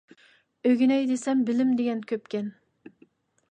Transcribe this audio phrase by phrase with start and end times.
[0.69, 2.51] ئۆگىنەي دېسە بىلىم دېگەن كۆپكەن.